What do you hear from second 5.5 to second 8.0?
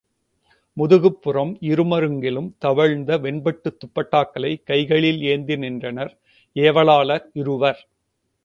நின்றனர் ஏவலாளர் இருவர்.